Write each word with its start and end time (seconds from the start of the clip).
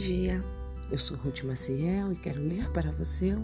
dia, 0.00 0.42
eu 0.90 0.98
sou 0.98 1.14
Ruth 1.18 1.42
Maciel 1.42 2.10
e 2.10 2.16
quero 2.16 2.40
ler 2.42 2.70
para 2.70 2.90
você 2.90 3.36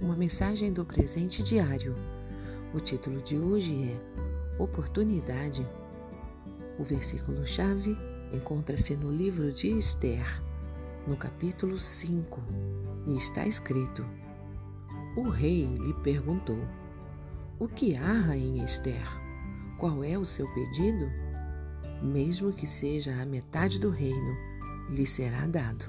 uma 0.00 0.14
mensagem 0.14 0.72
do 0.72 0.84
presente 0.84 1.42
diário. 1.42 1.92
O 2.72 2.78
título 2.78 3.20
de 3.20 3.36
hoje 3.36 3.74
é 3.82 4.62
Oportunidade. 4.62 5.66
O 6.78 6.84
versículo-chave 6.84 7.98
encontra-se 8.32 8.94
no 8.94 9.10
livro 9.10 9.50
de 9.50 9.76
Esther, 9.76 10.24
no 11.04 11.16
capítulo 11.16 11.80
5, 11.80 12.40
e 13.08 13.16
está 13.16 13.44
escrito: 13.44 14.06
O 15.16 15.28
rei 15.28 15.66
lhe 15.66 15.94
perguntou: 15.94 16.60
O 17.58 17.66
que 17.66 17.98
há, 17.98 18.12
rainha 18.12 18.64
Esther? 18.64 19.04
Qual 19.76 20.04
é 20.04 20.16
o 20.16 20.24
seu 20.24 20.46
pedido? 20.54 21.10
Mesmo 22.00 22.52
que 22.52 22.68
seja 22.68 23.20
a 23.20 23.26
metade 23.26 23.80
do 23.80 23.90
reino, 23.90 24.47
lhe 24.90 25.06
será 25.06 25.46
dado. 25.46 25.86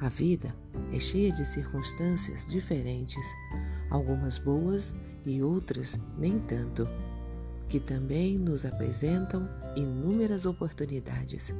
A 0.00 0.08
vida 0.08 0.54
é 0.92 0.98
cheia 0.98 1.30
de 1.30 1.46
circunstâncias 1.46 2.46
diferentes, 2.46 3.34
algumas 3.90 4.38
boas 4.38 4.94
e 5.26 5.42
outras 5.42 5.98
nem 6.16 6.38
tanto, 6.38 6.86
que 7.68 7.78
também 7.78 8.38
nos 8.38 8.64
apresentam 8.64 9.48
inúmeras 9.76 10.46
oportunidades. 10.46 11.54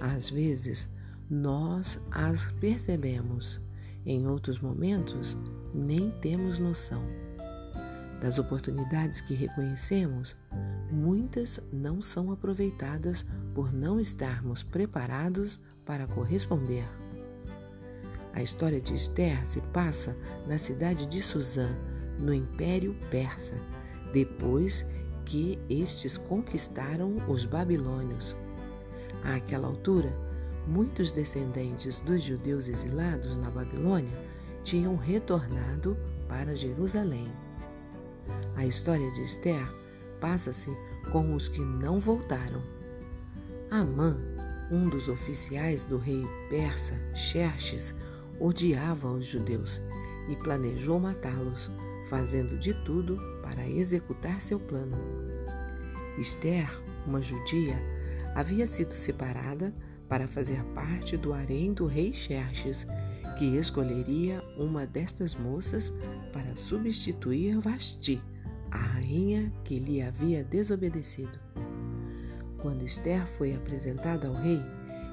Às 0.00 0.30
vezes, 0.30 0.88
nós 1.28 2.00
as 2.10 2.50
percebemos, 2.52 3.60
em 4.06 4.26
outros 4.26 4.60
momentos, 4.60 5.36
nem 5.74 6.10
temos 6.20 6.58
noção. 6.58 7.02
Das 8.20 8.38
oportunidades 8.38 9.20
que 9.20 9.34
reconhecemos, 9.34 10.36
muitas 10.90 11.60
não 11.72 12.00
são 12.00 12.32
aproveitadas 12.32 13.26
por 13.58 13.72
não 13.72 13.98
estarmos 13.98 14.62
preparados 14.62 15.60
para 15.84 16.06
corresponder. 16.06 16.88
A 18.32 18.40
história 18.40 18.80
de 18.80 18.94
Esther 18.94 19.44
se 19.44 19.60
passa 19.72 20.16
na 20.46 20.58
cidade 20.58 21.06
de 21.06 21.20
Suzã, 21.20 21.68
no 22.20 22.32
Império 22.32 22.94
Persa, 23.10 23.56
depois 24.12 24.86
que 25.24 25.58
estes 25.68 26.16
conquistaram 26.16 27.16
os 27.28 27.44
babilônios. 27.44 28.36
Àquela 29.24 29.66
altura, 29.66 30.16
muitos 30.64 31.10
descendentes 31.10 31.98
dos 31.98 32.22
judeus 32.22 32.68
exilados 32.68 33.36
na 33.38 33.50
Babilônia 33.50 34.16
tinham 34.62 34.94
retornado 34.94 35.96
para 36.28 36.54
Jerusalém. 36.54 37.26
A 38.54 38.64
história 38.64 39.10
de 39.10 39.22
Esther 39.24 39.68
passa-se 40.20 40.70
com 41.10 41.34
os 41.34 41.48
que 41.48 41.60
não 41.60 41.98
voltaram. 41.98 42.77
Amã, 43.70 44.16
um 44.70 44.88
dos 44.88 45.08
oficiais 45.08 45.84
do 45.84 45.98
rei 45.98 46.24
persa 46.48 46.94
Xerxes, 47.14 47.94
odiava 48.40 49.08
os 49.08 49.26
judeus 49.26 49.82
e 50.26 50.36
planejou 50.36 50.98
matá-los, 50.98 51.70
fazendo 52.08 52.58
de 52.58 52.72
tudo 52.72 53.18
para 53.42 53.68
executar 53.68 54.40
seu 54.40 54.58
plano. 54.58 54.96
Esther, 56.18 56.70
uma 57.06 57.20
judia, 57.20 57.76
havia 58.34 58.66
sido 58.66 58.92
separada 58.92 59.74
para 60.08 60.26
fazer 60.26 60.64
parte 60.74 61.18
do 61.18 61.34
harém 61.34 61.74
do 61.74 61.84
rei 61.84 62.14
Xerxes, 62.14 62.86
que 63.36 63.56
escolheria 63.58 64.42
uma 64.56 64.86
destas 64.86 65.34
moças 65.34 65.92
para 66.32 66.56
substituir 66.56 67.58
Vasti, 67.58 68.22
a 68.70 68.78
rainha 68.78 69.52
que 69.62 69.78
lhe 69.78 70.00
havia 70.00 70.42
desobedecido. 70.42 71.38
Quando 72.60 72.84
Esther 72.84 73.26
foi 73.26 73.52
apresentada 73.52 74.28
ao 74.28 74.34
rei, 74.34 74.60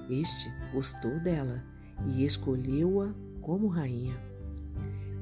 este 0.10 0.52
gostou 0.74 1.20
dela 1.20 1.64
e 2.06 2.26
escolheu-a 2.26 3.14
como 3.42 3.68
rainha. 3.68 4.16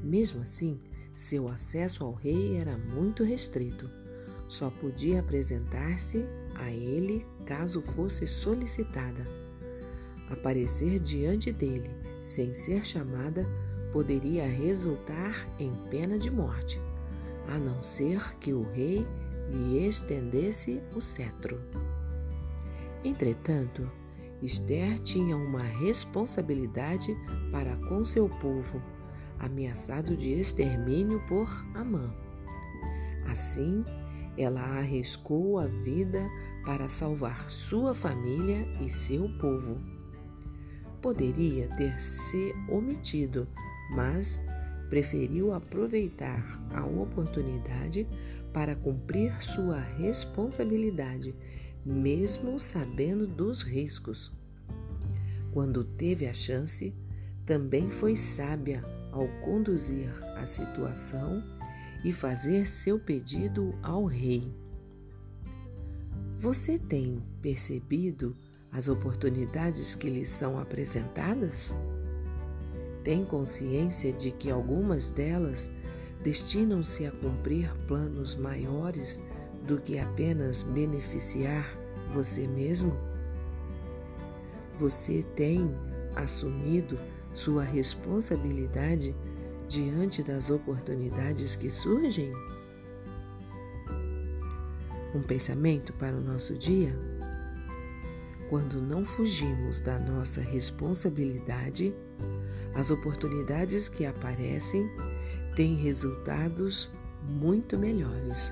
Mesmo 0.01 0.41
assim, 0.41 0.79
seu 1.16 1.47
acesso 1.47 2.03
ao 2.03 2.13
rei 2.13 2.57
era 2.57 2.78
muito 2.78 3.23
restrito. 3.23 3.89
Só 4.47 4.69
podia 4.69 5.19
apresentar-se 5.19 6.25
a 6.56 6.72
ele 6.72 7.25
caso 7.45 7.81
fosse 7.81 8.25
solicitada. 8.28 9.25
Aparecer 10.29 11.00
diante 11.00 11.51
dele 11.51 11.89
sem 12.23 12.53
ser 12.53 12.85
chamada 12.85 13.45
poderia 13.91 14.47
resultar 14.47 15.47
em 15.59 15.72
pena 15.89 16.17
de 16.17 16.31
morte 16.31 16.79
a 17.47 17.57
não 17.57 17.83
ser 17.83 18.38
que 18.39 18.53
o 18.53 18.63
rei 18.72 19.06
lhe 19.50 19.85
estendesse 19.88 20.81
o 20.95 21.01
cetro. 21.01 21.59
Entretanto, 23.03 23.90
Esther 24.41 25.00
tinha 25.00 25.36
uma 25.36 25.64
responsabilidade 25.64 27.18
para 27.52 27.75
com 27.88 28.03
seu 28.03 28.30
povo, 28.30 28.81
ameaçado 29.40 30.16
de 30.16 30.31
extermínio 30.31 31.22
por 31.28 31.50
Amã. 31.74 32.13
Assim, 33.30 33.84
ela 34.38 34.62
arriscou 34.62 35.59
a 35.59 35.66
vida 35.66 36.25
para 36.66 36.90
salvar 36.90 37.50
sua 37.50 37.94
família 37.94 38.66
e 38.81 38.90
seu 38.90 39.30
povo. 39.38 39.78
Poderia 41.02 41.68
ter 41.75 42.00
se 42.02 42.56
omitido, 42.69 43.47
mas 43.92 44.42
preferiu 44.90 45.53
aproveitar 45.53 46.62
a 46.74 46.86
oportunidade 46.86 48.08
para 48.53 48.75
cumprir 48.75 49.34
sua 49.44 49.80
responsabilidade, 49.80 51.36
mesmo 51.85 52.59
sabendo 52.59 53.27
dos 53.27 53.61
riscos. 53.61 54.31
Quando 55.51 55.83
teve 55.83 56.27
a 56.27 56.33
chance, 56.33 56.94
também 57.45 57.89
foi 57.89 58.16
sábia 58.16 58.81
ao 59.11 59.27
conduzir 59.41 60.09
a 60.38 60.47
situação 60.47 61.44
e 62.03 62.11
fazer 62.11 62.67
seu 62.67 62.99
pedido 62.99 63.73
ao 63.81 64.05
rei. 64.05 64.51
Você 66.38 66.77
tem 66.77 67.23
percebido 67.41 68.35
as 68.71 68.88
oportunidades 68.88 69.94
que 69.94 70.09
lhe 70.09 70.25
são 70.25 70.57
apresentadas? 70.57 71.75
tem 73.03 73.25
consciência 73.25 74.13
de 74.13 74.31
que 74.31 74.50
algumas 74.50 75.11
delas 75.11 75.69
destinam-se 76.23 77.05
a 77.05 77.11
cumprir 77.11 77.69
planos 77.85 78.33
maiores 78.35 79.19
do 79.66 79.79
que 79.79 79.97
apenas 79.97 80.63
beneficiar 80.63 81.78
você 82.12 82.47
mesmo? 82.47 82.96
Você 84.79 85.24
tem 85.35 85.74
assumido 86.16 87.00
sua 87.34 87.63
responsabilidade 87.63 89.16
diante 89.68 90.22
das 90.22 90.50
oportunidades 90.50 91.56
que 91.56 91.72
surgem? 91.72 92.31
Um 95.16 95.22
pensamento 95.22 95.94
para 95.94 96.16
o 96.16 96.22
nosso 96.22 96.56
dia? 96.56 96.97
Quando 98.50 98.81
não 98.81 99.06
fugimos 99.06 99.80
da 99.80 99.97
nossa 99.97 100.41
responsabilidade, 100.41 101.94
as 102.75 102.91
oportunidades 102.91 103.88
que 103.88 104.06
aparecem 104.06 104.90
têm 105.56 105.75
resultados 105.75 106.90
muito 107.24 107.78
melhores. 107.78 108.51